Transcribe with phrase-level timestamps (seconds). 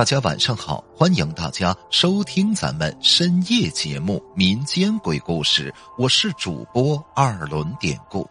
[0.00, 8.26] 大家晚上好，欢迎大家收听咱们深夜节目《民间鬼故事》，我是主播二轮典故。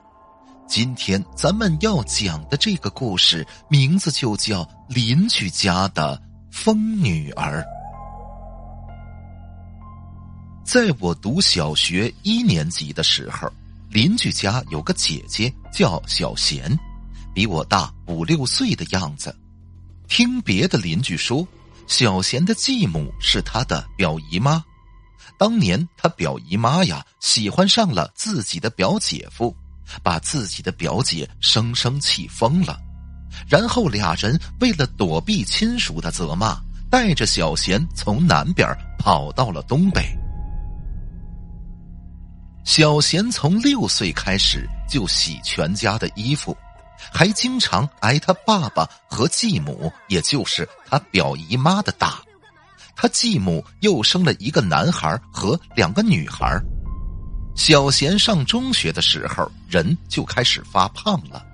[0.68, 6.20] 今天咱们要讲的这个故事名字就叫《邻居家的
[6.50, 7.61] 疯女儿》。
[10.65, 13.47] 在我读小学一年级的时候，
[13.91, 16.75] 邻居家有个姐姐叫小贤，
[17.31, 19.31] 比我大五六岁的样子。
[20.08, 21.48] 听别的邻居说，
[21.89, 24.63] 小贤的继母是他的表姨妈。
[25.39, 29.53] 当年他表姨妈呀，喜欢上了自己的表姐夫，
[30.03, 32.80] 把自己的表姐生生气疯了。
[33.47, 36.61] 然后俩人为了躲避亲属的责骂，
[36.91, 38.67] 带着小贤从南边
[38.99, 40.16] 跑到了东北。
[42.66, 46.55] 小贤从六岁开始就洗全家的衣服。
[47.12, 52.19] 还经常挨他爸爸和继母，也就是他表姨妈的打。
[52.95, 56.59] 他继母又生了一个男孩和两个女孩。
[57.55, 61.45] 小贤上中学的时候，人就开始发胖了。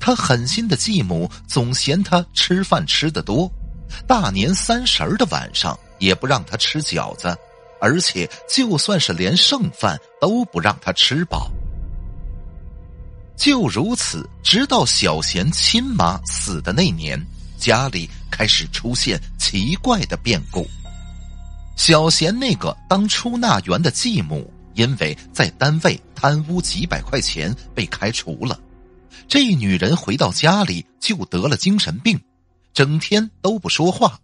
[0.00, 3.50] 他狠心的继母总嫌他吃饭吃的多，
[4.06, 7.36] 大年三十的晚上也不让他吃饺子，
[7.80, 11.50] 而且就算是连剩饭都不让他吃饱。
[13.36, 17.20] 就如此，直到小贤亲妈死的那年，
[17.58, 20.66] 家里开始出现奇怪的变故。
[21.76, 28.58] 小贤那个当出纳员的继母，因为在单位贪污几百块钱被开除了。
[29.28, 32.18] 这女人回到家里就得了精神病，
[32.72, 34.18] 整天都不说话，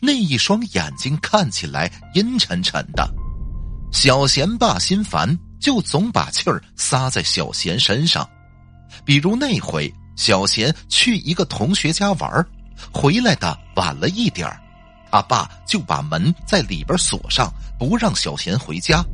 [0.00, 3.12] 那一双眼睛看起来阴沉沉的。
[3.92, 8.28] 小贤爸心烦，就总把气儿撒在小贤身上。
[9.04, 12.46] 比如那回，小贤去一个同学家玩
[12.92, 14.48] 回来的晚了一点
[15.10, 19.04] 他爸就把门在里边锁上，不让小贤回家。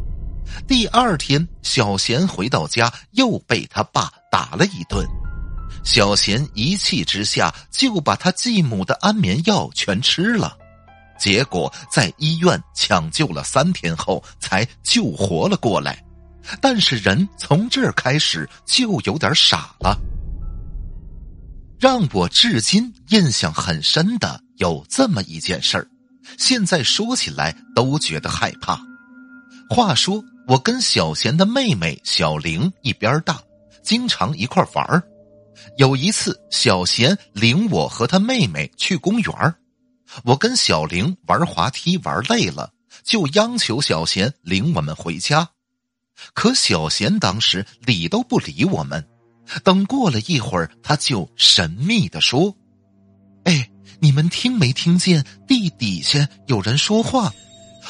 [0.67, 5.07] 第二天，小贤回到家又被他爸打了一顿，
[5.85, 10.57] 小贤一气之下就把他继母的安眠药全吃了，
[11.19, 16.03] 结果在医院抢救了三天后才救活了过来。
[16.61, 19.99] 但是人从这儿开始就有点傻了。
[21.79, 25.89] 让我至今印象很深的有这么一件事儿，
[26.39, 28.79] 现在说起来都觉得害怕。
[29.69, 33.41] 话说，我跟小贤的妹妹小玲一边大，
[33.83, 35.03] 经常一块玩儿。
[35.79, 39.55] 有一次，小贤领我和他妹妹去公园
[40.25, 42.73] 我跟小玲玩滑梯玩累了，
[43.05, 45.49] 就央求小贤领我们回家。
[46.35, 49.05] 可小贤当时理都不理我们，
[49.65, 52.55] 等过了一会儿，他就神秘的说
[53.45, 53.71] ：“哎，
[54.01, 57.33] 你们听没听见地底下有人说话？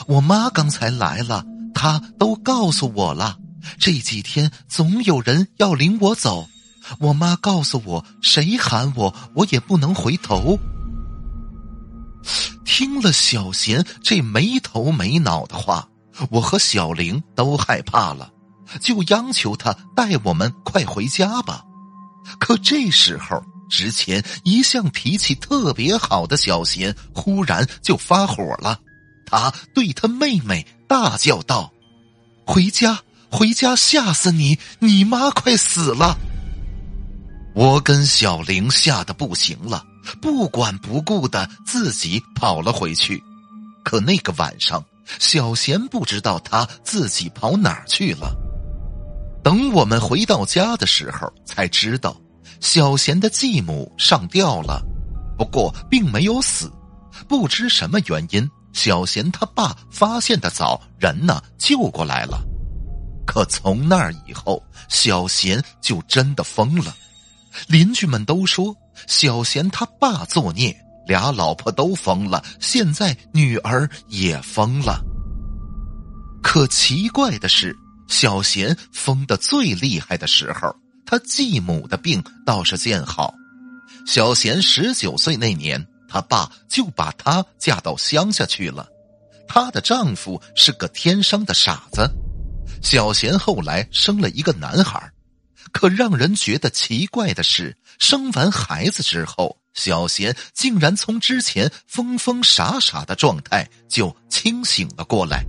[0.07, 3.37] 我妈刚才来了，她都告诉我了。
[3.79, 6.49] 这几天总有人要领我走，
[6.99, 10.59] 我妈告诉我，谁喊我，我也不能回头。”
[12.65, 15.87] 听了小贤这没头没脑的话。
[16.31, 18.31] 我和小玲都害怕了，
[18.81, 21.65] 就央求他带我们快回家吧。
[22.38, 28.78] 可这时候，之前一向脾气特别好的小贤忽然就发火了，
[29.26, 31.72] 他对他妹妹大叫道
[32.44, 33.00] ：“回家，
[33.31, 34.59] 回家，吓死你！
[34.81, 36.19] 你妈快死了！”
[37.54, 39.84] 我跟小玲吓得不行了，
[40.20, 43.22] 不管不顾的自己跑了回去。
[43.82, 44.84] 可那个晚上。
[45.19, 48.34] 小贤不知道他自己跑哪儿去了。
[49.43, 52.16] 等我们回到家的时候，才知道
[52.60, 54.82] 小贤的继母上吊了，
[55.38, 56.70] 不过并没有死。
[57.26, 62.43] 不知什么原因，小贤他爸发现的早，人呢救过来了。
[63.26, 66.94] 可从那以后，小贤就真的疯了。
[67.66, 68.75] 邻居们都说
[69.06, 70.76] 小贤他爸作孽。
[71.11, 75.05] 俩老婆都疯了，现在女儿也疯了。
[76.41, 77.77] 可奇怪的是，
[78.07, 80.73] 小贤疯的最厉害的时候，
[81.05, 83.35] 他继母的病倒是见好。
[84.07, 88.87] 小贤十九岁那年，他爸就把她嫁到乡下去了。
[89.49, 92.09] 她的丈夫是个天生的傻子。
[92.81, 95.11] 小贤后来生了一个男孩，
[95.73, 99.60] 可让人觉得奇怪的是，生完孩子之后。
[99.75, 105.44] 小贤竟然从之前疯疯傻傻的状态就清醒了过来，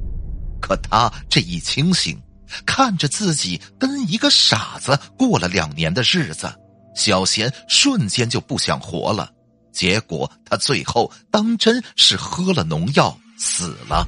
[0.62, 2.21] 可他这一清醒，
[2.65, 6.53] 看着自己跟一个傻子过了两年的日子，
[6.95, 9.31] 小贤瞬间就不想活了。
[9.73, 14.06] 结果他最后当真是喝了农药死了。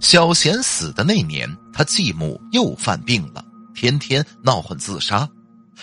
[0.00, 3.42] 小贤死的那年，他继母又犯病了，
[3.74, 5.26] 天天闹混自杀，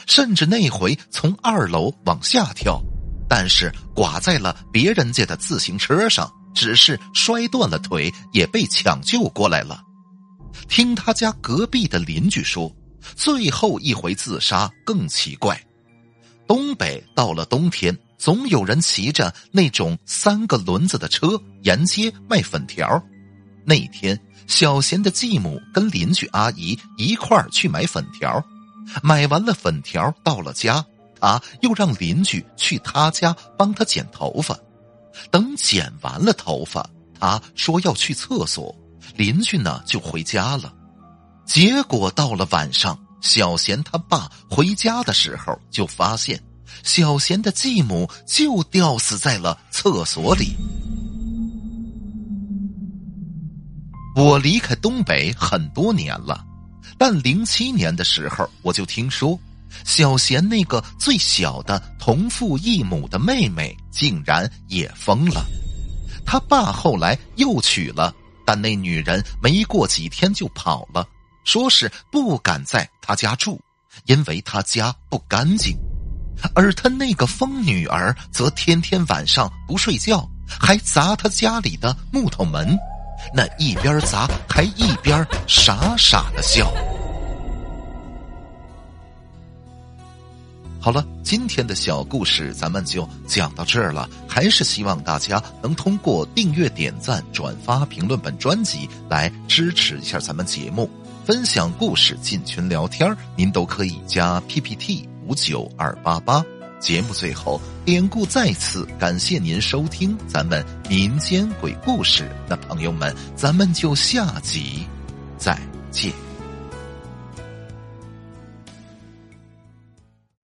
[0.08, 2.82] 甚至那回从二楼往下跳，
[3.30, 9.82] 但是挂在了别人家的自行车上，只是摔断了腿，也被抢救过来了。
[10.68, 12.74] 听他家隔壁的邻居说，
[13.16, 15.60] 最后一回自杀更奇怪。
[16.48, 23.02] 东北到了冬天，总有人骑着那种三个轮子的车沿街卖粉条。
[23.64, 28.44] 那天，小贤的继母跟邻居阿姨一块儿去买粉条，
[29.04, 30.86] 买完了粉条到了家，
[31.20, 34.58] 他又让邻居去他家帮他剪头发。
[35.30, 36.90] 等剪完了头发，
[37.20, 38.74] 他说要去厕所，
[39.16, 40.74] 邻居呢就回家了。
[41.46, 46.42] 结果到了晚上，小贤他爸回家的时候，就发现
[46.84, 50.56] 小贤的继母就吊死在了厕所里。
[54.16, 56.46] 我离开东北很多年了，
[56.98, 59.40] 但零七年的时候我就听说，
[59.86, 65.46] 小贤那个最小的同父异母的妹妹竟然也疯了。
[66.26, 68.14] 他爸后来又娶了，
[68.46, 71.08] 但那女人没过几天就跑了，
[71.44, 73.60] 说是不敢在他家住，
[74.06, 75.76] 因为他家不干净。
[76.56, 82.78] 而他那个疯女儿则天天晚上不睡觉，还砸他家里的木头门。
[83.34, 86.72] 那一边砸还一边傻傻的笑。
[90.80, 94.10] 好了，今天的小故事咱们就讲到这儿了。
[94.28, 100.90] 还是希望大家能通过订阅、点赞、转发、评论本专辑来支持一下咱们节目，
[101.24, 106.44] 分享故事、进群聊天您都可以加 PPT 五九二八八。
[106.82, 112.30] 节目最后，典故再次感谢您收听咱们民间鬼故事。
[112.50, 114.86] 那朋友们，咱们就下集
[115.38, 115.58] 再
[115.92, 116.12] 见。